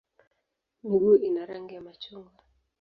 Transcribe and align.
Miguu 0.83 1.15
ina 1.15 1.45
rangi 1.45 1.75
ya 1.75 1.81
machungwa. 1.81 2.31